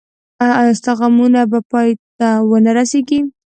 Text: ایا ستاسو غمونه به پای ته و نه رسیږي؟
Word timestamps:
ایا 0.43 0.73
ستاسو 0.79 0.95
غمونه 0.99 1.41
به 1.51 1.59
پای 1.71 1.89
ته 2.17 2.29
و 2.49 2.51
نه 2.65 2.71
رسیږي؟ 2.77 3.19